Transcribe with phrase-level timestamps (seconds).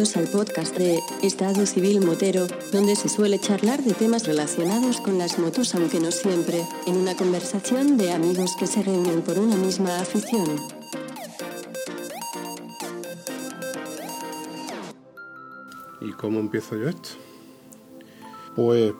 [0.00, 5.38] Al podcast de Estado Civil Motero, donde se suele charlar de temas relacionados con las
[5.38, 10.00] motos, aunque no siempre, en una conversación de amigos que se reúnen por una misma
[10.00, 10.56] afición.
[16.00, 17.10] ¿Y cómo empiezo yo esto?
[18.56, 18.94] Pues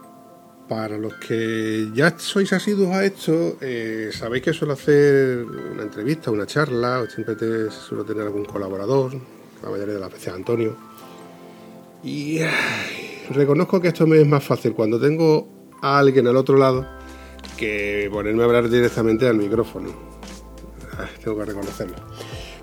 [0.68, 6.30] para los que ya sois asiduos a esto, eh, sabéis que suelo hacer una entrevista,
[6.30, 10.76] una charla, o siempre te, suelo tener algún colaborador, la mayoría de las veces Antonio.
[12.02, 12.38] Y
[13.30, 15.48] reconozco que esto me es más fácil cuando tengo
[15.82, 16.86] a alguien al otro lado
[17.56, 19.90] que ponerme a hablar directamente al micrófono.
[21.22, 21.96] Tengo que reconocerlo.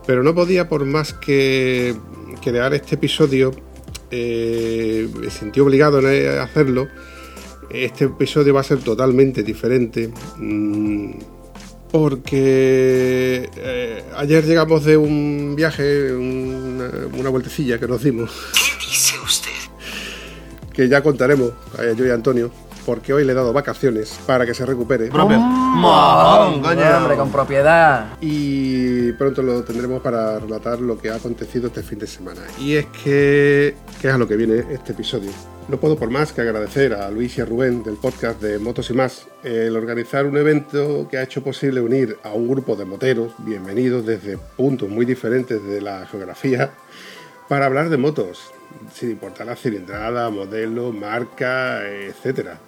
[0.06, 1.96] Pero no podía, por más que
[2.42, 3.52] crear este episodio,
[4.10, 6.88] eh, me sentí obligado a hacerlo.
[7.70, 10.10] Este episodio va a ser totalmente diferente.
[10.38, 11.12] mmm,
[12.00, 18.30] porque eh, ayer llegamos de un viaje, una, una vueltecilla que nos dimos.
[18.54, 19.50] ¿Qué dice usted?
[20.74, 22.52] Que ya contaremos, eh, yo y Antonio,
[22.88, 25.10] porque hoy le he dado vacaciones para que se recupere.
[25.10, 26.98] ¡Mojón, coño!
[26.98, 28.18] hombre, con propiedad.
[28.22, 32.40] Y pronto lo tendremos para relatar lo que ha acontecido este fin de semana.
[32.58, 35.32] Y es que, que es a lo que viene este episodio.
[35.68, 38.90] No puedo por más que agradecer a Luis y a Rubén del podcast de Motos
[38.90, 42.86] y más el organizar un evento que ha hecho posible unir a un grupo de
[42.86, 46.72] moteros bienvenidos desde puntos muy diferentes de la geografía
[47.50, 48.52] para hablar de motos,
[48.94, 52.60] sin importar la cilindrada, modelo, marca, etcétera.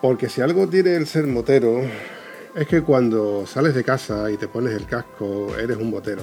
[0.00, 1.82] Porque si algo tiene el ser motero
[2.54, 6.22] es que cuando sales de casa y te pones el casco eres un motero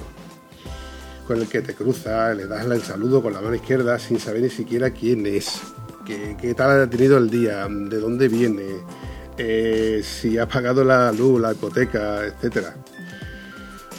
[1.26, 4.42] con el que te cruza, le das el saludo con la mano izquierda sin saber
[4.42, 5.60] ni siquiera quién es,
[6.04, 8.64] qué, tal ha tenido el día, de dónde viene,
[9.38, 12.74] eh, si ha pagado la luz, la hipoteca, etcétera.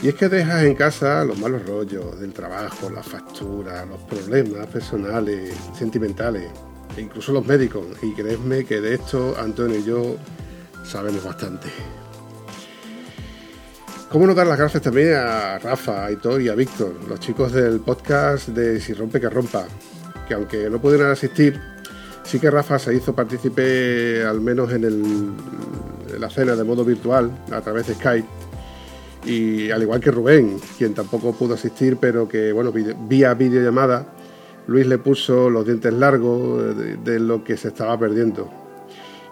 [0.01, 4.67] Y es que dejas en casa los malos rollos del trabajo, las facturas, los problemas
[4.67, 6.51] personales, sentimentales,
[6.95, 7.85] e incluso los médicos.
[8.01, 10.17] Y creedme que de esto Antonio y yo
[10.83, 11.69] sabemos bastante.
[14.11, 17.51] ¿Cómo no dar las gracias también a Rafa, a Aitor y a Víctor, los chicos
[17.51, 19.65] del podcast de Si Rompe que Rompa?
[20.27, 21.59] Que aunque no pudieron asistir,
[22.23, 25.35] sí que Rafa se hizo partícipe al menos en, en
[26.17, 28.44] la cena de modo virtual a través de Skype.
[29.25, 34.05] Y al igual que Rubén, quien tampoco pudo asistir, pero que, bueno, vía videollamada,
[34.67, 38.49] Luis le puso los dientes largos de, lo que se estaba perdiendo.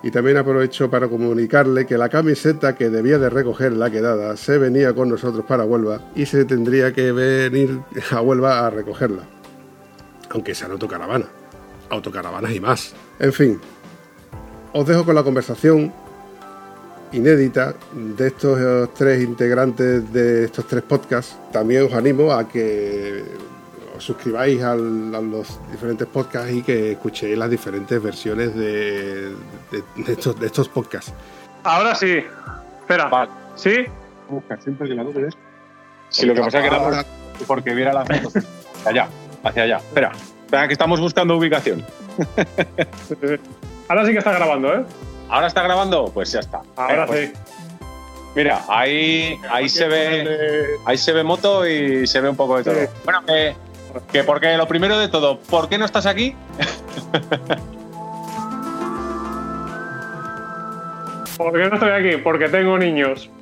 [0.01, 4.57] Y también aprovecho para comunicarle que la camiseta que debía de recoger la quedada se
[4.57, 7.79] venía con nosotros para Huelva y se tendría que venir
[8.11, 9.23] a Huelva a recogerla.
[10.31, 11.25] Aunque sea en autocaravana.
[11.89, 12.93] Autocaravanas y más.
[13.19, 13.61] En fin,
[14.73, 15.93] os dejo con la conversación
[17.13, 21.37] inédita de estos eh, tres integrantes de estos tres podcasts.
[21.51, 23.23] También os animo a que
[23.95, 29.29] os suscribáis al, a los diferentes podcasts y que escuchéis las diferentes versiones de,
[29.71, 31.13] de, de estos, de estos podcasts.
[31.63, 32.23] Ahora sí.
[32.81, 33.05] Espera.
[33.07, 33.31] Vale.
[33.55, 33.85] ¿Sí?
[34.29, 35.33] Busca siempre que la luz es.
[36.09, 38.43] Si lo que pasa es que era por- porque viera las fotos.
[38.85, 39.07] Hacia allá,
[39.43, 39.77] hacia allá.
[39.77, 40.11] Espera,
[40.45, 41.83] espera que estamos buscando ubicación.
[43.87, 44.83] Ahora sí que está grabando, ¿eh?
[45.33, 46.11] ¿Ahora está grabando?
[46.13, 46.61] Pues ya está.
[46.75, 47.33] Ahora Eh, pues, sí.
[48.35, 50.77] Mira, ahí, ahí se ve.
[50.85, 52.75] Ahí se ve moto y se ve un poco de todo.
[53.03, 53.55] Bueno, que,
[54.11, 56.35] que porque lo primero de todo, ¿por qué no estás aquí?
[61.37, 62.17] ¿Por qué no estoy aquí?
[62.21, 63.29] Porque tengo niños.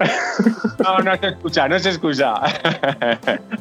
[0.82, 2.34] No, no se escucha, no se escucha.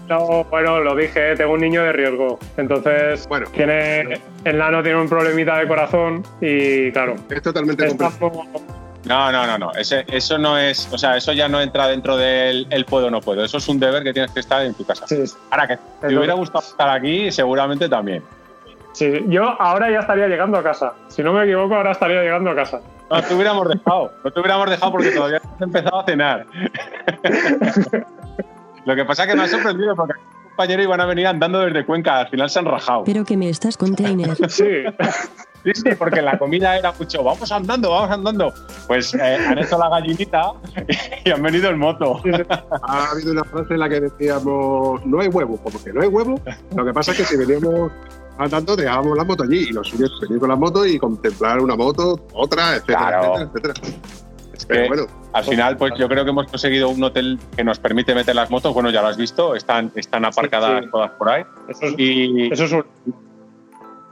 [0.08, 2.38] No, bueno, lo dije, tengo un niño de riesgo.
[2.56, 3.46] Entonces, Bueno.
[3.52, 8.30] tiene, el nano tiene un problemita de corazón y, claro, Es totalmente comprensible.
[9.04, 9.72] No, no, no, no.
[9.74, 10.88] Ese, eso no es.
[10.92, 13.44] O sea, eso ya no entra dentro del el puedo o no puedo.
[13.44, 15.06] Eso es un deber que tienes que estar en tu casa.
[15.06, 15.22] Sí.
[15.50, 18.22] Ahora que te hubiera gustado estar aquí, seguramente también.
[18.92, 20.94] Sí, yo ahora ya estaría llegando a casa.
[21.08, 22.80] Si no me equivoco, ahora estaría llegando a casa.
[23.10, 24.12] No te hubiéramos dejado.
[24.24, 26.46] No te hubiéramos dejado porque todavía no has empezado a cenar.
[28.86, 31.60] Lo que pasa es que me ha sorprendido porque mis compañeros iban a venir andando
[31.60, 32.20] desde Cuenca.
[32.20, 33.04] Al final se han rajado.
[33.04, 34.36] Pero que me estás container.
[34.48, 34.84] Sí,
[35.64, 37.22] Sí, sí, porque la comida era mucho.
[37.22, 38.52] Vamos andando, vamos andando.
[38.86, 40.52] Pues eh, han hecho la gallinita
[41.24, 42.20] y han venido en moto.
[42.82, 46.08] Ha habido una frase en la que decíamos, no hay huevo, como que no hay
[46.08, 46.40] huevo.
[46.74, 47.92] Lo que pasa es que si veníamos
[48.40, 51.76] andando, dejábamos la moto allí y los suyos venir con la moto y contemplar una
[51.76, 53.34] moto, otra, etcétera, Claro.
[53.38, 53.98] etcétera, etcétera.
[54.52, 55.02] Es Pero que bueno,
[55.32, 58.50] al final, pues yo creo que hemos conseguido un hotel que nos permite meter las
[58.50, 58.74] motos.
[58.74, 60.90] Bueno, ya lo has visto, están, están aparcadas sí.
[60.90, 61.42] todas por ahí.
[61.68, 62.84] eso es, Y eso es un,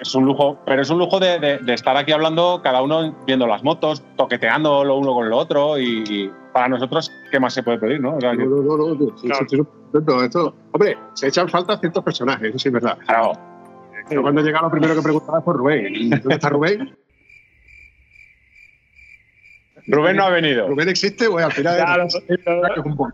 [0.00, 3.14] es un lujo, pero es un lujo de, de- de estar aquí hablando, cada uno
[3.26, 5.76] viendo las motos, toqueteando lo uno con lo otro.
[5.78, 8.16] Y, y para nosotros, ¿qué más se puede pedir, no?
[8.16, 9.46] O sea, no, no, no, no, sí, Claro.
[9.50, 10.54] sí, sí, esto.
[10.72, 12.96] Hombre, se echan falta ciertos personajes, eso sí es verdad.
[13.06, 13.32] Claro.
[14.10, 15.94] Yo cuando llega lo primero que preguntaba fue Rubén.
[15.94, 16.96] ¿Y ¿Dónde está Rubén?
[19.86, 20.68] Rubén no ha venido.
[20.68, 23.04] ¿Rubén existe o al final Ya, lo, lo- es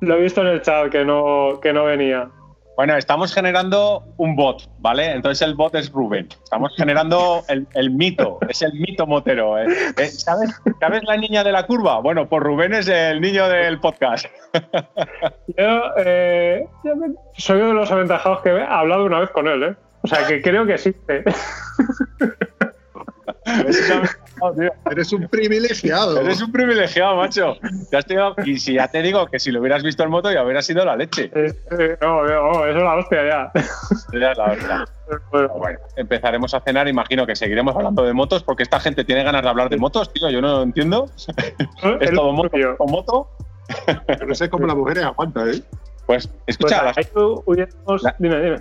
[0.00, 2.28] lo he visto en el chat que no, que no venía.
[2.76, 5.12] Bueno, estamos generando un bot, ¿vale?
[5.12, 6.26] Entonces el bot es Rubén.
[6.42, 9.56] Estamos generando el, el mito, es el mito motero.
[9.58, 9.66] ¿eh?
[9.96, 12.00] Eh, ¿Sabes, ¿Sabes la niña de la curva?
[12.00, 14.26] Bueno, pues Rubén es el niño del podcast.
[15.56, 19.62] Yo eh, me- soy uno de los aventajados que he hablado una vez con él,
[19.62, 19.76] ¿eh?
[20.02, 21.24] O sea, que creo que existe.
[24.90, 26.20] Eres un privilegiado.
[26.20, 27.56] Eres un privilegiado, macho.
[28.06, 30.62] Tenido- Y si ya te digo que si lo hubieras visto en moto ya hubiera
[30.62, 31.30] sido la leche.
[31.34, 33.52] Es- eh, no, no, eso es la hostia ya.
[34.18, 34.84] Ya es la.
[35.32, 36.88] Pero bueno, empezaremos a cenar.
[36.88, 40.12] Imagino que seguiremos hablando de motos porque esta gente tiene ganas de hablar de motos,
[40.12, 40.30] tío.
[40.30, 41.08] Yo no lo entiendo.
[42.00, 43.30] Es El todo moto, todo moto.
[44.20, 45.62] Yo no sé cómo las mujeres aguantan, ¿eh?
[46.06, 46.96] Pues Pues escucha, las,
[48.02, 48.60] La- Dime, dime.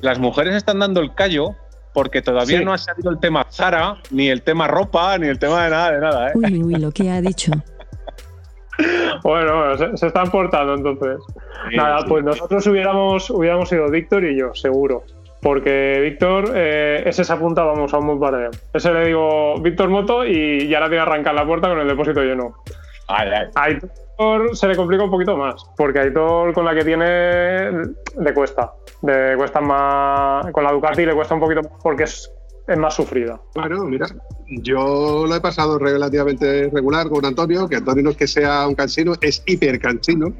[0.00, 1.54] las mujeres están dando el callo
[1.96, 2.64] porque todavía Sí.
[2.66, 5.92] no ha salido el tema Zara, ni el tema ropa, ni el tema de nada,
[5.92, 6.32] de nada, ¿eh?
[6.34, 7.52] Uy, uy, lo que ha dicho.
[9.22, 11.16] Bueno, bueno, se, se están portando entonces.
[11.70, 12.04] Sí, Nada, sí.
[12.10, 15.04] pues nosotros hubiéramos, hubiéramos sido Víctor y yo, seguro.
[15.40, 18.50] Porque Víctor, eh, ese se apunta, vamos, a un bombardeo.
[18.74, 22.20] Ese le digo Víctor Moto y ya la tiene arrancar la puerta con el depósito
[22.22, 22.56] lleno.
[23.08, 23.46] Ay, ay.
[23.54, 23.68] A
[24.52, 28.72] Se le complica un poquito más, porque Aitor con la que tiene le cuesta.
[29.02, 30.50] Le cuesta más.
[30.52, 32.30] Con la Ducati le cuesta un poquito más porque es,
[32.66, 33.38] es más sufrida.
[33.54, 34.06] Bueno, mira,
[34.46, 38.74] yo lo he pasado relativamente regular con Antonio, que Antonio no es que sea un
[38.74, 40.32] cansino, es hiper cansino.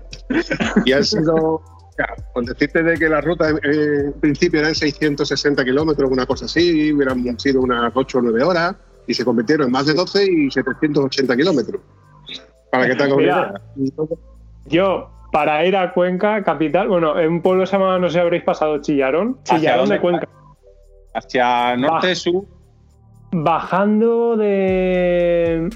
[0.86, 1.60] Y ha sido,
[1.98, 6.94] ya, con decirte de que la ruta en principio eran 660 kilómetros, una cosa así,
[6.94, 8.74] hubieran sido unas 8 o 9 horas,
[9.06, 11.82] y se convirtieron en más de 12 y 780 kilómetros.
[12.70, 13.54] Para que te idea.
[14.66, 18.18] Yo, para ir a Cuenca, capital, bueno, en un pueblo se llama, no sé si
[18.20, 19.38] habréis pasado, Chillarón.
[19.42, 19.94] ¿Hacia Chillarón dónde?
[19.94, 20.28] de Cuenca.
[21.14, 22.44] Hacia norte, sur.
[23.32, 25.68] Bajando de.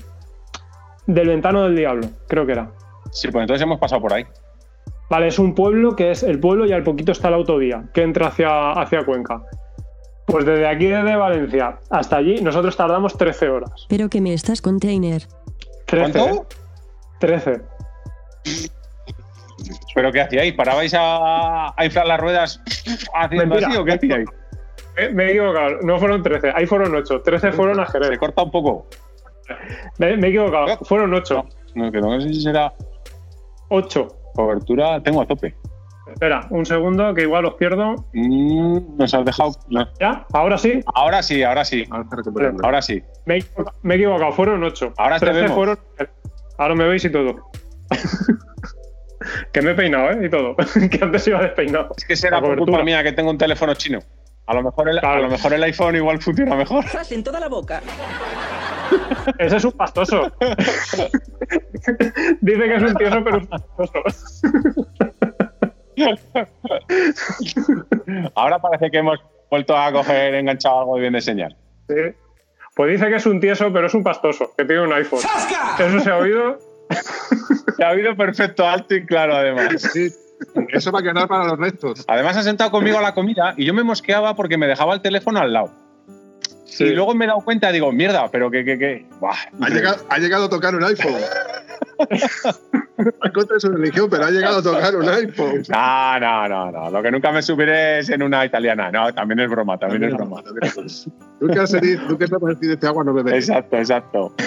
[1.07, 2.71] Del Ventano del Diablo, creo que era.
[3.11, 4.25] Sí, pues entonces hemos pasado por ahí.
[5.09, 8.03] Vale, es un pueblo que es el pueblo y al poquito está la autovía que
[8.03, 9.43] entra hacia, hacia Cuenca.
[10.27, 13.87] Pues desde aquí, desde Valencia hasta allí, nosotros tardamos 13 horas.
[13.89, 15.27] Pero que me estás container.
[15.87, 16.13] 13.
[16.13, 16.47] ¿Cuánto?
[17.23, 17.27] ¿Eh?
[17.27, 17.61] 13.
[19.95, 20.55] ¿Pero qué hacíais?
[20.55, 22.63] ¿Parabais a, a inflar las ruedas
[23.15, 23.69] haciendo Mentira.
[23.69, 24.29] así o qué hacíais?
[24.97, 27.23] Eh, me he equivocado, no fueron 13, ahí fueron 8.
[27.23, 28.19] 13 fueron a Se Jerez.
[28.19, 28.87] corta un poco.
[29.99, 31.45] Me, me he equivocado, fueron 8.
[31.75, 32.73] No, que no sé si será
[33.69, 34.09] 8.
[34.35, 35.01] cobertura.
[35.03, 35.55] Tengo a tope.
[36.13, 37.95] Espera, un segundo, que igual os pierdo.
[38.15, 39.53] Mm, nos has dejado.
[39.69, 39.87] no.
[40.01, 40.27] ¿Ya?
[40.33, 40.81] ¿Ahora sí?
[40.95, 41.87] Ahora sí, ahora sí.
[42.63, 43.03] Ahora sí.
[43.27, 44.95] Me he equivocado, fueron 8.
[44.99, 45.53] Ahora te vemos.
[45.53, 45.79] fueron.
[46.61, 47.51] Ahora me veis y todo.
[49.53, 50.27] que me he peinado, ¿eh?
[50.27, 50.55] Y todo.
[50.91, 51.95] que antes iba despeinado.
[51.97, 54.01] Es que será por culpa mía que tengo un teléfono chino.
[54.47, 56.85] A lo mejor el, a lo mejor el iPhone igual funciona mejor.
[56.87, 57.81] ¡Zas en toda la boca!
[59.39, 60.31] Ese es un pastoso.
[62.43, 64.03] Dice que es un tieso, pero es un pastoso.
[68.35, 69.19] Ahora parece que hemos
[69.51, 71.57] vuelto a coger enganchado algo bien de señal.
[71.89, 71.95] Sí.
[72.75, 75.21] Pues dice que es un tieso, pero es un pastoso, que tiene un iPhone.
[75.79, 76.59] Eso se ha oído.
[77.77, 79.81] Se ha oído perfecto, alto y claro, además.
[79.93, 80.09] Sí,
[80.69, 82.05] eso va a quedar para los restos.
[82.09, 85.01] Además, ha sentado conmigo a la comida y yo me mosqueaba porque me dejaba el
[85.01, 85.71] teléfono al lado.
[86.71, 86.85] Sí.
[86.85, 89.07] Y luego me he dado cuenta, digo, mierda, pero que, que, que.
[89.19, 91.17] Buah, Ha llegado, ha llegado a tocar un iPhone.
[92.99, 95.63] en contra de su religión, pero ha llegado a tocar un iPhone.
[95.69, 96.91] No, no, no, no.
[96.91, 98.91] Lo que nunca me subiré es en una italiana.
[98.91, 100.43] No, también es broma, también es broma.
[101.41, 103.37] Nunca se dice, nunca se puede decir este agua no beberé.
[103.39, 104.35] Exacto, exacto.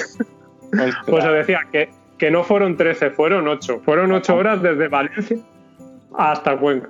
[1.06, 3.82] Pues os decía que, que no fueron 13, fueron 8.
[3.86, 5.38] Fueron 8 horas desde Valencia
[6.18, 6.90] hasta Cuenca.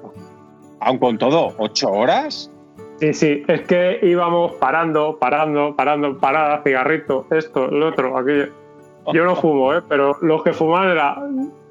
[0.79, 2.49] Aun con todo, ¿ocho horas?
[3.03, 8.48] Sí, sí, es que íbamos parando, parando, parando, parada, cigarrito, esto, lo otro, aquello.
[9.12, 9.81] Yo no fumo, ¿eh?
[9.89, 11.17] pero los que fumaban era.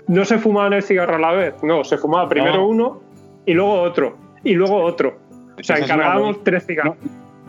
[0.09, 2.67] No se fumaban el cigarro a la vez, no, se fumaba primero No.
[2.67, 3.01] uno
[3.47, 5.17] y luego otro, y luego otro.
[5.59, 6.97] O sea, encargábamos tres cigarros.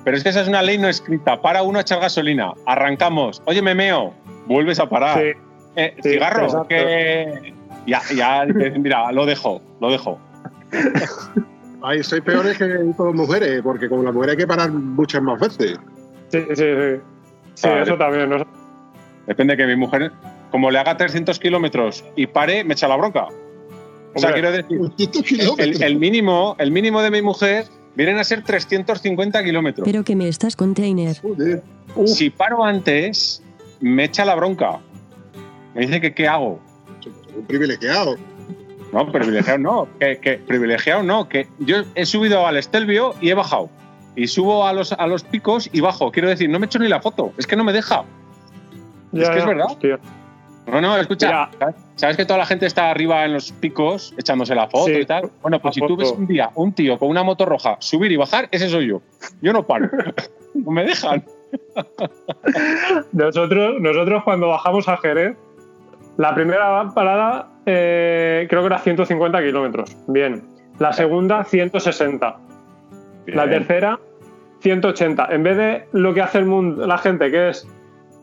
[0.06, 1.42] Pero es que esa es una ley no escrita.
[1.42, 2.54] Para uno a echar gasolina.
[2.66, 3.42] Arrancamos.
[3.48, 4.14] Oye, me meo.
[4.46, 5.20] Vuelves a parar.
[5.20, 5.32] Sí,
[5.76, 7.54] Eh, sí, cigarro, que.
[7.86, 8.46] Ya, ya,
[8.78, 10.18] mira, lo dejo, lo dejo.
[11.84, 12.66] Ay, sois peores que
[12.98, 15.78] todas mujeres, porque como la mujer hay que parar muchas más veces.
[16.30, 16.56] sí, sí.
[16.56, 17.02] Sí,
[17.56, 17.84] Sí, Vale.
[17.84, 18.30] eso también.
[18.30, 18.48] ¿no?
[19.28, 20.12] Depende que mi mujer,
[20.50, 23.26] como le haga 300 kilómetros y pare, me echa la bronca.
[24.16, 24.34] O sea, Hombre.
[24.34, 25.82] quiero decir, 200 el, kilómetros.
[25.82, 29.86] el mínimo, el mínimo de mi mujer vienen a ser 350 kilómetros.
[29.86, 31.16] Pero que me estás container.
[31.22, 31.62] Joder.
[31.96, 33.44] Uf, Si paro antes,
[33.82, 34.80] me echa la bronca.
[35.76, 36.60] Me dice que qué hago.
[37.36, 38.16] Un privilegiado.
[38.94, 43.34] No, privilegiado no, que, que privilegiado no, que yo he subido al Estelvio y he
[43.34, 43.70] bajado.
[44.16, 46.12] Y subo a los, a los picos y bajo.
[46.12, 48.04] Quiero decir, no me he hecho ni la foto, es que no me deja.
[49.12, 49.66] Ya, es que es verdad.
[49.66, 50.00] hostia.
[50.68, 51.50] No, no, escucha, Mira.
[51.60, 54.94] ¿sabes- ¿sabes que toda la gente está arriba en los picos echándose la foto Sí,
[55.02, 55.30] y tal?
[55.42, 58.16] Bueno, pues si tú ves un día un tío con una moto roja subir y
[58.18, 59.02] bajar, ese soy yo.
[59.42, 59.90] Yo no paro.
[60.54, 61.26] no me dejan.
[63.12, 65.36] Nosotros, nosotros cuando bajamos a Jerez,
[66.18, 69.96] la primera parada eh, creo que era 150 kilómetros.
[70.08, 70.42] Bien.
[70.80, 72.38] La segunda, 160.
[73.28, 74.00] La tercera,
[74.60, 75.28] 180.
[75.32, 77.68] En vez de lo que hace el mundo, la gente, que es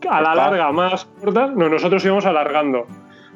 [0.09, 2.85] a la larga más corta, no, nosotros íbamos alargando.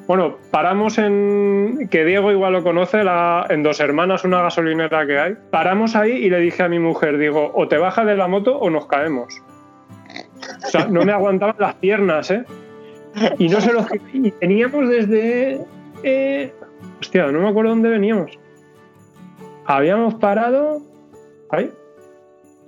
[0.06, 1.88] Bueno, paramos en.
[1.90, 5.34] que Diego igual lo conoce, la- en Dos Hermanas, una gasolinera que hay.
[5.50, 8.56] Paramos ahí y le dije a mi mujer: digo, o te bajas de la moto
[8.56, 9.42] o nos caemos.
[10.64, 12.44] O sea, no me aguantaban las piernas, ¿eh?
[13.38, 14.00] Y no sé los que.
[14.12, 15.60] Y teníamos desde.
[16.02, 16.52] eh,
[17.00, 18.38] hostia, no me acuerdo dónde veníamos.
[19.66, 20.80] Habíamos parado.
[21.50, 21.70] ¿Ahí?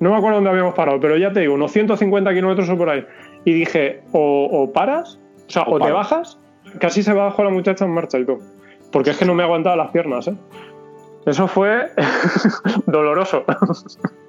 [0.01, 2.89] No me acuerdo dónde habíamos parado, pero ya te digo, unos 150 kilómetros o por
[2.89, 3.05] ahí.
[3.45, 6.39] Y dije, o, o paras, o sea, O o, te bajas.
[6.81, 8.39] Casi se bajó la muchacha en marcha y todo.
[8.93, 10.35] Porque es que no me aguantaba las piernas, ¿eh?
[11.27, 11.91] Eso fue
[12.87, 13.45] doloroso.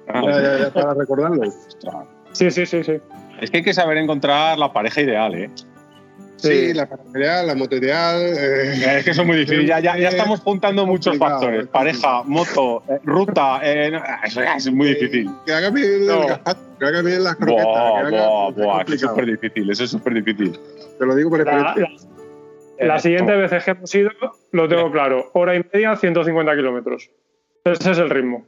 [0.08, 1.42] Ah, Ya, ya, ya, para recordarlo.
[2.32, 2.94] Sí, sí, sí, sí.
[3.40, 5.50] Es que hay que saber encontrar la pareja ideal, ¿eh?
[6.40, 6.74] Sí, Sí.
[6.74, 8.16] la material, la moto ideal.
[8.20, 9.66] eh, Es que son muy difíciles.
[9.68, 11.62] Ya, ya, ya estamos juntando muchos factores.
[11.64, 13.60] es Pareja, moto, eh, ruta.
[13.62, 15.30] eh, no, eso ya es muy difícil.
[15.46, 16.26] Que haga bien No.
[16.78, 17.64] que haga bien las croquetas.
[17.66, 19.70] Buah, que haga- buah, es buah, súper difícil.
[19.70, 20.58] Eso es súper difícil.
[20.98, 21.88] Te lo digo por experiencia.
[22.78, 24.10] la- la siguiente vez que hemos ido,
[24.52, 25.30] lo tengo claro.
[25.34, 27.10] Hora y media, 150 kilómetros.
[27.64, 28.46] Ese es el ritmo.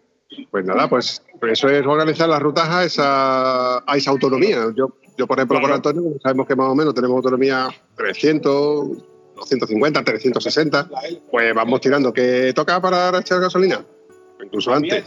[0.50, 4.66] Pues nada, pues eso es organizar las rutas a esa, a esa autonomía.
[4.76, 5.68] Yo, yo por ejemplo, Claro.
[5.68, 8.88] con Antonio, como sabemos que más o menos tenemos autonomía 300,
[9.36, 10.90] 250, 360,
[11.30, 12.12] pues vamos tirando.
[12.12, 13.84] ¿Qué toca para echar gasolina?
[14.44, 15.04] Incluso antes.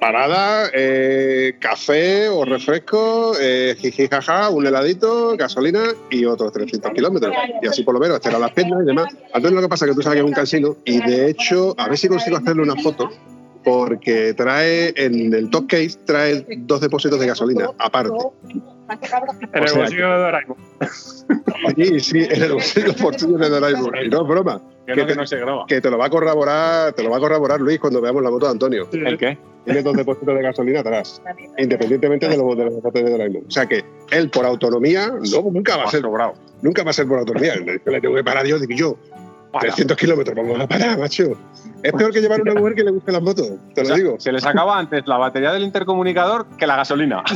[0.00, 7.34] Parada, eh, café o refresco, eh, jiji, jaja, un heladito, gasolina y otros 300 kilómetros.
[7.62, 9.14] Y así por lo menos estirar las piernas y demás.
[9.34, 11.74] Antonio, lo que pasa es que tú sabes que es un cansino y de hecho,
[11.78, 13.10] a ver si consigo hacerle una foto
[13.68, 18.16] porque trae en el top case trae dos depósitos de gasolina aparte.
[19.52, 20.56] En el bolsillo de Doraemon.
[21.76, 23.92] Sí, sí, en el bolsillo de Doraemon.
[24.04, 25.66] Y no es broma, Que Que no, que te- no se graba.
[25.68, 28.30] que te lo va a corroborar, te lo va a corroborar Luis cuando veamos la
[28.30, 28.88] moto de Antonio.
[28.92, 29.36] ¿El qué?
[29.64, 31.20] Tiene dos depósitos de gasolina atrás,
[31.58, 33.42] independientemente de los, de los botes de Doraemon.
[33.46, 36.32] O sea que él por autonomía no, nunca va a ser sobrado.
[36.62, 37.56] nunca va a ser por autonomía.
[37.56, 38.96] Le, le tengo que parar yo, digo yo,
[39.60, 41.36] 300 kilómetros, vamos a parar, macho.
[41.82, 43.96] Es peor que llevar una mujer que le guste las motos, te O lo sea,
[43.96, 44.16] digo.
[44.18, 47.22] Se les acaba antes la batería del intercomunicador que la gasolina.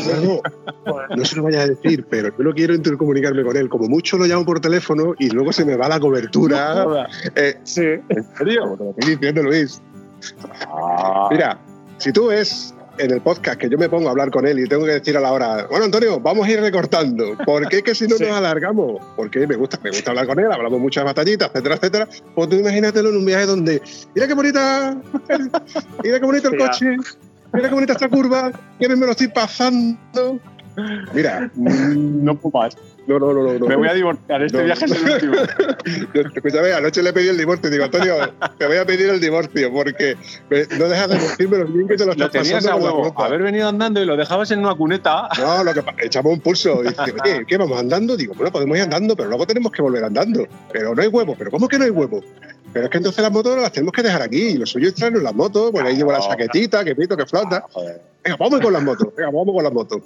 [1.17, 3.69] No, se lo vaya a decir, pero yo no quiero intercomunicarme con él.
[3.69, 7.07] Como mucho lo llamo por teléfono y luego se me va la cobertura.
[7.37, 7.83] Eh, Sí.
[8.09, 8.77] ¿En serio?
[8.77, 9.81] te lo estoy diciendo, Luis.
[10.67, 11.59] Ah, Mira,
[11.99, 14.67] si tú ves en el podcast que yo me pongo a hablar con él y
[14.69, 17.37] tengo que decir a la hora, bueno, Antonio, vamos a ir recortando.
[17.45, 18.25] porque es que si no Sí.
[18.25, 19.03] nos alargamos?
[19.17, 22.09] Porque me gusta, me gusta hablar con él, hablamos muchas batallitas, etcétera, etcétera.
[22.35, 23.83] Pues tú imagínatelo en un viaje donde,
[24.15, 24.97] mira qué bonita,
[26.03, 26.97] mira qué bonito el coche,
[27.53, 30.39] mira qué bonita esta curva, que me lo estoy pasando.
[31.13, 32.69] Mira, no puedo
[33.07, 33.67] no, no, no, no.
[33.67, 34.43] Me voy a divorciar.
[34.43, 34.65] Este No.
[34.65, 35.35] viaje es el último.
[36.37, 37.69] Escúchame, anoche le pedí el divorcio.
[37.69, 38.15] Digo, Antonio,
[38.59, 40.17] te voy a pedir el divorcio porque
[40.49, 43.13] me- no dejas de decirme lo bien que te lo tenías a huevo.
[43.21, 45.29] Haber venido andando y lo dejabas en una cuneta.
[45.39, 46.83] No, lo que pa- echamos un pulso.
[46.83, 48.17] Dice, oye, ¿qué vamos andando?
[48.17, 50.47] Digo, bueno, podemos ir andando, pero luego tenemos que volver andando.
[50.73, 51.35] Pero no hay huevo.
[51.37, 52.23] ¿Pero cómo que no hay huevo?
[52.73, 54.41] Pero es que entonces las motos las tenemos que dejar aquí.
[54.51, 55.73] Y lo suyo es traernos las motos.
[55.73, 57.65] Bueno, ahí llevo la chaquetita, que pito, que flota.
[57.73, 58.01] Joder.
[58.25, 59.09] Venga, vamos con las motos.
[59.17, 60.01] Venga, vamos con las motos.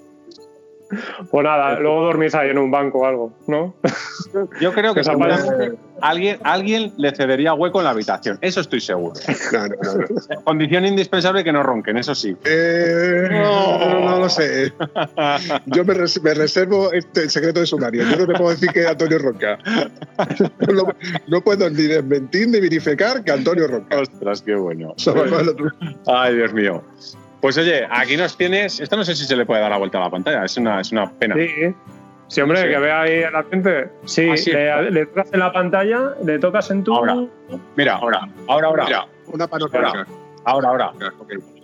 [1.31, 3.75] Pues nada, luego dormís ahí en un banco o algo, ¿no?
[4.61, 5.01] Yo creo que
[6.01, 8.39] alguien, alguien le cedería hueco en la habitación.
[8.41, 9.15] Eso estoy seguro.
[9.53, 10.43] No, no.
[10.45, 12.37] Condición indispensable que no ronquen, eso sí.
[12.45, 14.73] Eh, no, no lo sé.
[15.67, 18.05] Yo me, res- me reservo este, el secreto de sumario.
[18.05, 19.59] Yo no te puedo decir que es Antonio Ronca.
[20.73, 20.85] No,
[21.27, 24.01] no puedo ni desmentir ni verificar que Antonio Ronca.
[24.01, 24.95] Ostras, qué bueno.
[26.07, 26.83] Ay, Dios mío.
[27.47, 28.81] Pues oye, aquí nos tienes.
[28.81, 30.81] Esto no sé si se le puede dar la vuelta a la pantalla, es una,
[30.81, 31.37] es una pena.
[31.37, 31.49] Sí.
[32.27, 32.67] Sí, hombre, Sí.
[32.71, 33.89] que vea ahí a la gente.
[34.05, 34.51] Sí, Ah, sí.
[34.51, 36.93] le, le tocas en la pantalla, le tocas en tu.
[36.93, 37.15] Ahora.
[37.77, 38.85] Mira, ahora, ahora, ahora.
[38.87, 40.07] Mira, una panorámica.
[40.45, 40.93] Ahora, ahora.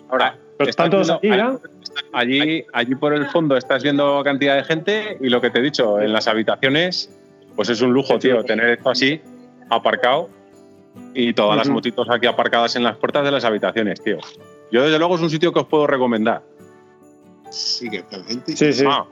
[0.08, 0.36] Ahora.
[0.52, 1.98] Estás están todos viendo- aquí, ¿ya?
[2.12, 5.62] Allí, allí por el fondo estás viendo cantidad de gente y lo que te he
[5.62, 7.10] dicho, en las habitaciones,
[7.56, 9.20] pues es un lujo, tío, tener esto así,
[9.68, 10.30] aparcado
[11.12, 14.18] y todas las motitos aquí aparcadas en las puertas de las habitaciones, tío.
[14.72, 16.42] Yo, desde luego, es un sitio que os puedo recomendar.
[17.50, 18.56] Sí, que gente.
[18.56, 18.84] Sí, sí.
[18.88, 19.04] Ah,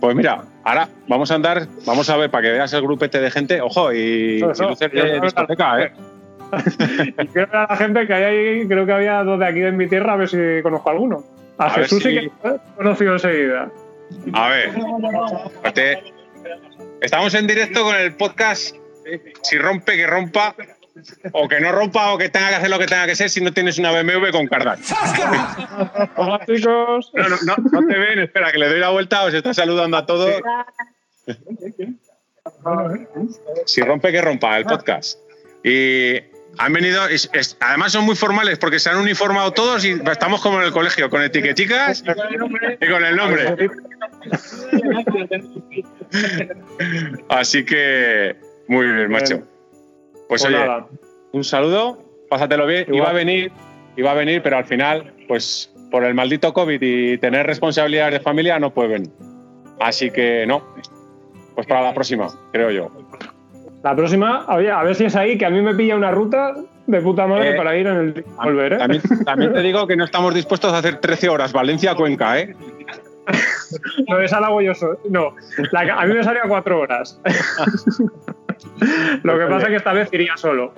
[0.00, 3.30] pues mira, ahora vamos a andar, vamos a ver para que veas el grupete de
[3.30, 3.60] gente.
[3.60, 4.64] Ojo, y, eso.
[4.64, 5.92] y luces de discoteca, ¿eh?
[7.18, 9.60] y quiero ver a la gente que hay ahí, creo que había dos de aquí
[9.60, 11.24] de mi tierra, a ver si conozco alguno.
[11.58, 13.70] A, A ver Jesús sí si- que lo he conocido enseguida.
[14.32, 14.70] A ver,
[15.72, 16.02] te-
[17.00, 18.76] estamos en directo con el podcast.
[19.42, 20.54] Si rompe, que rompa.
[21.32, 23.40] O que no rompa o que tenga que hacer lo que tenga que ser si
[23.42, 24.78] no tienes una BMW con cardan.
[26.16, 27.10] Hola chicos.
[27.14, 29.96] No, no, no, no te ven, espera, que le doy la vuelta, os está saludando
[29.98, 30.34] a todos.
[33.66, 35.18] Si rompe, que rompa el podcast.
[35.64, 36.16] Y
[36.58, 40.40] han venido, es- es- además son muy formales porque se han uniformado todos y estamos
[40.40, 42.02] como en el colegio, con etiqueticas
[42.80, 43.68] y con el nombre.
[47.28, 48.36] Así que,
[48.68, 49.42] muy bien, macho.
[50.28, 50.86] Pues Pues oye, nada.
[51.32, 52.82] un saludo, pásatelo bien.
[52.88, 52.96] Igual.
[52.96, 53.52] Iba a venir,
[53.96, 58.20] iba a venir, pero al final, pues por el maldito COVID y tener responsabilidades de
[58.20, 59.10] familia, no puede venir.
[59.80, 60.62] Así que no.
[61.54, 62.90] Pues para la próxima, creo yo.
[63.82, 66.54] La próxima, oye, a ver si es ahí, que a mí me pilla una ruta
[66.86, 68.78] de puta madre Eh, para ir en el volver, ¿eh?
[68.78, 72.54] También, también te digo que no estamos dispuestos a hacer 13 horas Valencia-Cuenca, ¿eh?
[74.08, 74.72] No, esa la hago yo.
[75.10, 75.34] No,
[75.72, 77.20] la a mí me salía cuatro horas.
[79.22, 80.72] Lo que pasa es que esta vez iría solo.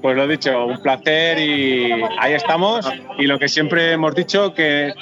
[0.00, 2.88] Pues lo dicho, un placer y ahí estamos.
[3.18, 4.92] Y lo que siempre hemos dicho, que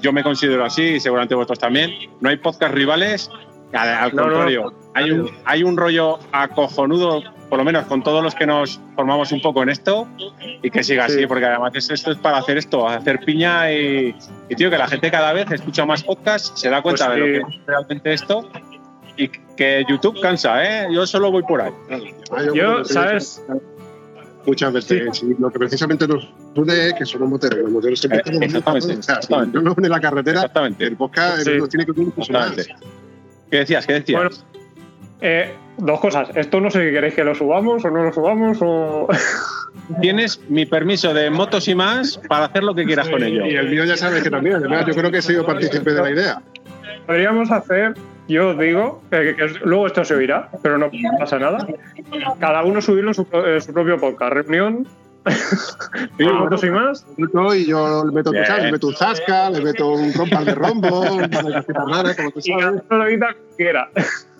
[0.00, 3.30] yo me considero así y seguramente vosotros también, no hay podcast rivales,
[3.72, 8.46] al, contrario, Hay, un, hay un rollo acojonudo, por lo menos con todos los que
[8.46, 10.06] nos formamos un poco en esto,
[10.62, 11.16] y que siga Sí.
[11.16, 14.14] así, porque además es- esto es para hacer esto, hacer piña y,
[14.48, 17.20] y, tío, que la gente cada vez escucha más podcasts, se da cuenta Pues de
[17.20, 18.48] lo que es realmente esto.
[19.16, 20.88] Y que YouTube cansa, ¿eh?
[20.92, 21.72] Yo solo voy por ahí.
[22.32, 23.42] Ah, Yo, ¿sabes?
[24.46, 27.60] Muchas veces, sí, lo que precisamente nos une es que somos moteros.
[27.60, 29.56] Los moteros siempre Eh, exactamente, o sea, si exactamente.
[29.56, 30.84] no nos une la carretera, Exactamente.
[30.84, 31.56] el podcast Sí.
[31.56, 32.12] nos tiene que unir.
[32.16, 32.66] Exactamente.
[33.50, 33.86] ¿Qué decías?
[33.86, 34.20] ¿Qué decías?
[34.20, 34.36] Bueno,
[35.22, 36.28] eh, dos cosas.
[36.34, 39.08] Esto no sé si queréis que lo subamos o no lo subamos o.
[40.02, 43.46] Tienes mi permiso de motos y más para hacer lo que quieras con ello.
[43.46, 44.56] Y el mío ya sabes que también.
[44.56, 46.42] Además, yo creo que he sido partícipe de la idea.
[47.06, 47.94] Podríamos hacer,
[48.28, 51.66] yo os digo, que, que luego esto se oirá, pero no pasa nada.
[52.40, 54.32] Cada uno subirlo en su, en su propio podcast.
[54.32, 54.86] Reunión.
[56.18, 57.06] y motos y más.
[57.16, 58.44] Y yo le meto, Bien.
[58.44, 62.30] sabes, le meto un zasca, le meto un compás de rombo, una cosita rara, como
[62.30, 62.82] tú sabes.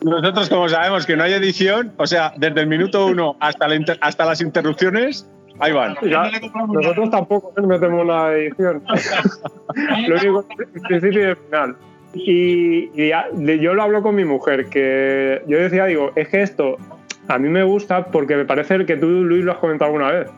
[0.03, 3.77] Nosotros, como sabemos que no hay edición, o sea, desde el minuto uno hasta, la
[3.77, 5.27] inter- hasta las interrupciones,
[5.59, 5.97] ahí van.
[6.03, 6.31] Ya,
[6.69, 8.83] nosotros tampoco metemos la edición.
[10.09, 11.77] lo único es el principio y el final.
[12.15, 16.29] Y, y ya- de- yo lo hablo con mi mujer, que yo decía, digo, es
[16.29, 16.77] que esto
[17.29, 20.29] a mí me gusta porque me parece que tú, Luis, lo has comentado alguna vez.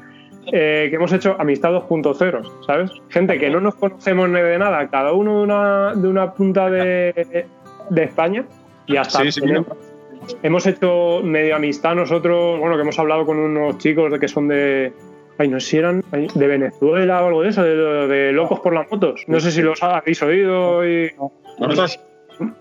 [0.52, 2.92] eh, que hemos hecho Amistad 2.0, ¿sabes?
[3.08, 6.70] Gente que no nos conocemos ni de nada, cada uno de una, de una punta
[6.70, 7.46] de,
[7.90, 8.44] de España
[8.86, 9.40] y hasta Sí, sí.
[9.40, 9.66] tenemos-
[10.44, 14.46] hemos hecho medio amistad nosotros, bueno, que hemos hablado con unos chicos de que son
[14.46, 14.92] de,
[15.38, 17.76] ay, no sé si eran ay, de Venezuela o algo de eso, de,
[18.08, 19.22] de locos por las motos.
[19.26, 21.10] No sé si los habéis oído y
[21.58, 22.00] Nosotros,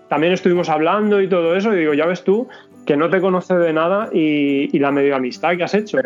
[0.08, 2.48] también estuvimos hablando y todo eso y digo, ya ves tú
[2.86, 5.98] que no te conoces de nada y, y la medio amistad que has hecho.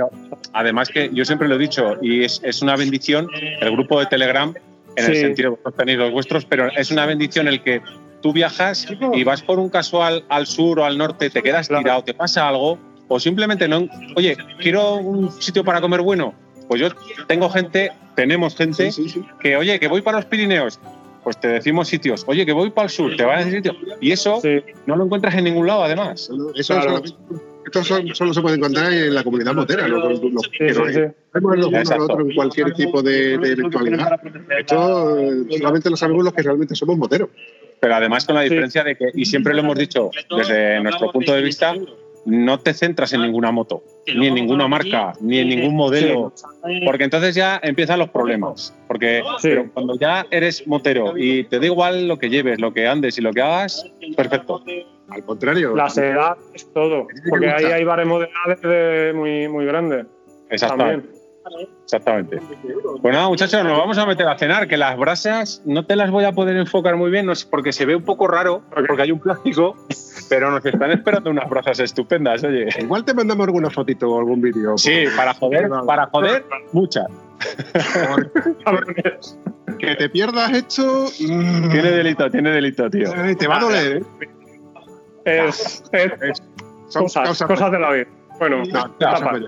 [0.54, 3.28] además que yo siempre lo he dicho, y es, es una bendición
[3.61, 4.54] el grupo de Telegram,
[4.96, 7.83] en el sentido que vosotros tenéis los vuestros, pero es una bendición el que
[8.22, 12.02] tú viajas y vas por un casual al sur o al norte, te quedas tirado,
[12.02, 12.78] te pasa algo,
[13.09, 13.87] o simplemente no.
[14.16, 16.35] Oye, quiero un sitio para comer bueno.
[16.70, 16.88] Pues yo
[17.26, 19.24] tengo gente, tenemos gente Sí, sí, sí.
[19.40, 20.78] que, oye, que voy para los Pirineos,
[21.24, 22.22] pues te decimos sitios.
[22.28, 23.76] Oye, que voy para el sur, te van a decir sitios.
[24.00, 26.30] Y eso Sí, no lo encuentras en ningún lado, además.
[26.54, 27.02] Eso Claro.
[27.66, 29.88] esto solo, solo se puede encontrar en la comunidad motera.
[29.88, 31.00] Lo, lo- lo- sí, que sí, sí.
[31.33, 33.56] Los unos los otros en cualquier tipo de, de.
[34.61, 35.16] Esto
[35.59, 37.30] solamente lo sabemos los que realmente somos moteros.
[37.80, 38.50] Pero además con la Sí.
[38.50, 41.74] diferencia de que, y siempre lo hemos dicho desde nuestro punto de vista,
[42.24, 43.83] no te centras en ninguna moto,
[44.14, 46.33] ni en ninguna marca, ni en ningún modelo,
[46.85, 48.76] porque entonces ya empiezan los problemas.
[48.87, 49.48] Porque Sí.
[49.48, 53.18] pero cuando ya eres motero y te da igual lo que lleves, lo que andes
[53.18, 53.85] y lo que hagas,
[54.16, 54.62] perfecto.
[55.09, 55.74] Al contrario.
[55.74, 57.09] Las edades, todo.
[57.28, 60.06] Porque ahí hay baremos de edades de muy, muy grandes.
[60.50, 61.06] Exactamente.
[61.06, 61.19] También.
[61.84, 62.40] Exactamente.
[63.02, 66.10] Pues nada, muchachos, nos vamos a meter a cenar, que las brasas no te las
[66.10, 69.02] voy a poder enfocar muy bien, no sé, porque se ve un poco raro, porque
[69.02, 69.74] hay un plástico,
[70.28, 72.68] pero nos están esperando unas brasas estupendas, oye.
[72.78, 74.78] Igual te mandamos alguna fotito o algún vídeo.
[74.78, 77.06] Sí, para joder, para joder, muchas.
[79.78, 81.06] Que te pierdas esto.
[81.20, 83.10] mm, Tiene delito, tiene delito, tío.
[83.16, 84.02] ay, te va a doler, ¿eh?
[85.24, 86.42] Es, es
[86.88, 88.06] Son cosas, cosas de la vida.
[88.38, 89.38] Bueno, No, tapa.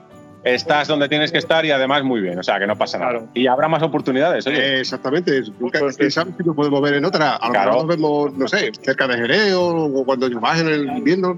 [0.45, 3.11] Estás donde tienes que estar y además muy bien, o sea, que no pasa nada.
[3.13, 3.29] Claro.
[3.35, 4.59] Y habrá más oportunidades, oye.
[4.77, 5.41] Eh, exactamente.
[5.61, 7.37] Nunca Pues sabe si nos podemos ver en otra.
[7.37, 7.71] A lo Claro.
[7.71, 11.37] mejor nos vemos, no sé, cerca de Jerez o, cuando vas en el invierno.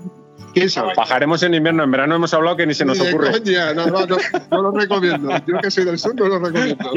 [0.54, 0.92] ¿Quién sabe?
[0.96, 3.32] Bajaremos en invierno, en verano hemos hablado que ni se nos ocurre.
[3.32, 4.16] coña, no, no, no,
[4.50, 5.30] no lo recomiendo.
[5.46, 6.90] Yo que soy del sur no lo recomiendo.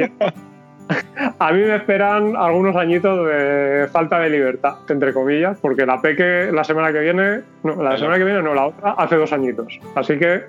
[1.39, 6.50] A mí me esperan algunos añitos de falta de libertad, entre comillas, porque la Peque
[6.54, 9.80] la semana que viene, no, la semana que viene no, la otra, hace dos añitos.
[9.96, 10.46] Así que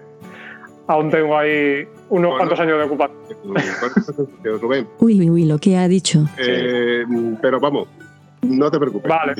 [0.88, 2.36] aún tengo ahí unos Bueno.
[2.38, 3.18] cuantos años de ocupación.
[3.44, 6.26] Bueno, Rubén, Uy, uy, uy, lo que ha dicho.
[6.38, 7.04] eh,
[7.40, 7.86] pero vamos,
[8.42, 9.08] no te preocupes.
[9.08, 9.34] Vale.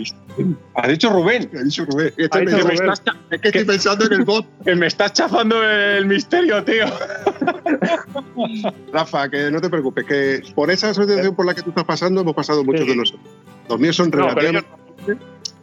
[0.74, 1.50] ¿Has dicho Rubén?
[1.52, 2.12] He dicho Rubén.
[2.30, 2.90] Ha dicho Que me, Rubén.
[2.90, 6.84] estás, Es que estoy pensando en el bot, que me estás chafando el misterio, tío.
[8.92, 12.20] Rafa, que no te preocupes, que por esa asociación por la que tú estás pasando
[12.20, 12.88] hemos pasado muchos Sí.
[12.90, 13.26] de nosotros.
[13.68, 14.68] Los míos son No, pero yo, relativamente,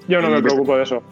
[0.07, 1.03] yo no me preocupo de eso.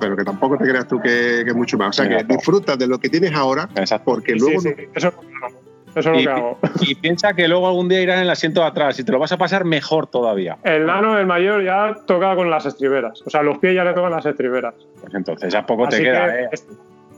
[0.00, 1.90] Pero que tampoco te creas tú que, que mucho más.
[1.90, 2.34] O sea, que Exacto.
[2.34, 4.04] disfrutas de lo que tienes ahora, Exacto.
[4.12, 5.60] porque Sí, luego sí, eso es lo que hago.
[5.96, 6.58] Eso es lo Y- que hago.
[6.82, 9.18] Y piensa que luego algún día irán en el asiento de atrás y te lo
[9.18, 10.58] vas a pasar mejor todavía.
[10.62, 13.22] El nano, el mayor, ya toca con las estriberas.
[13.26, 14.74] O sea, los pies ya le tocan las estriberas.
[15.00, 16.48] Pues entonces ya poco Así te queda, que ¿eh?
[16.52, 16.70] est-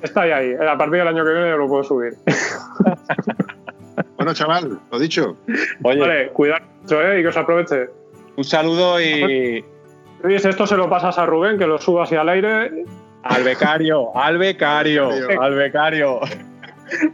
[0.03, 0.55] está ahí, ahí.
[0.55, 2.15] A partir del año que viene ya lo puedo subir.
[4.17, 5.37] Bueno, chaval, lo dicho.
[5.83, 7.19] Oye, Vale, cuidado mucho, ¿eh?
[7.21, 7.89] Y que os aproveche.
[8.37, 9.65] un saludo y
[10.23, 12.85] Luis, esto se lo pasas a Rubén, que lo suba así al aire.
[13.23, 16.21] al becario, al becario, al becario.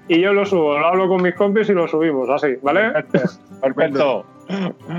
[0.09, 2.93] Y yo lo subo, lo hablo con mis compis y lo subimos, así, ¿vale?
[3.61, 4.25] Perfecto.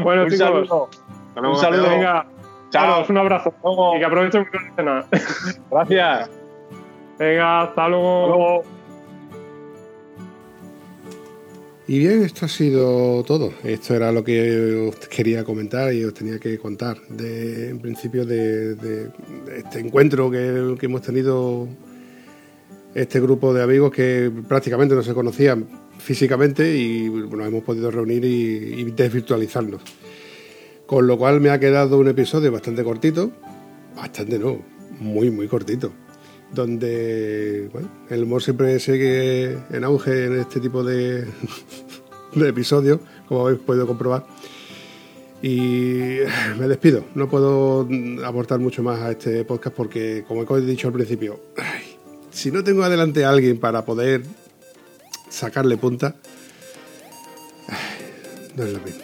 [0.03, 0.89] Bueno, un chicos, saludo.
[1.35, 1.89] Un saludo.
[1.89, 2.25] Venga,
[2.69, 3.05] Chao.
[3.07, 3.53] Un abrazo.
[3.63, 3.95] Luego.
[3.95, 5.05] Y que aprovechen mucho la cena.
[5.71, 6.29] Gracias.
[7.17, 8.63] Venga, hasta luego.
[11.87, 13.53] Y bien, esto ha sido todo.
[13.63, 16.99] Esto era lo que os quería comentar y os tenía que contar.
[17.07, 19.09] De, en principio de,
[19.55, 21.67] este encuentro que, que hemos tenido
[22.93, 28.25] este grupo de amigos que prácticamente no se conocían físicamente y bueno, hemos podido reunir
[28.25, 29.81] y, y desvirtualizarnos.
[30.85, 33.31] Con lo cual me ha quedado un episodio bastante cortito,
[33.95, 34.61] bastante no,
[34.99, 35.91] muy muy cortito,
[36.53, 37.69] donde
[38.09, 41.25] el humor siempre sigue en auge en este tipo de,
[42.43, 44.25] de episodios, como habéis podido comprobar.
[45.41, 46.17] Y
[46.57, 47.87] me despido, no puedo
[48.25, 51.39] aportar mucho más a este podcast porque, como he dicho al principio,
[52.31, 54.23] si no tengo adelante a alguien para poder
[55.29, 56.15] sacarle punta,
[58.55, 59.03] no es lo mismo.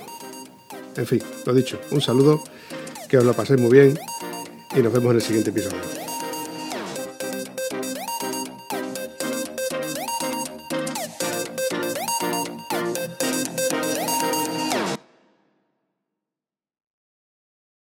[0.96, 2.44] En fin, lo dicho, un saludo,
[3.08, 4.00] que os lo paséis muy bien
[4.76, 6.03] y nos vemos en el siguiente episodio.